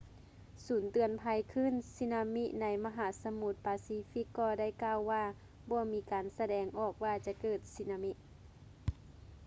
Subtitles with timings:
[0.65, 5.23] ສູນເຕືອນໄພຄື້ນສຸນາມິໃນມະຫາສະໝຸດປາຊີຟິກກໍໄດ້ກ່າວວ່າ
[5.71, 8.11] ບໍ່ມີການສະແດງອອກວ່າຈະເກີດສຸນາມິ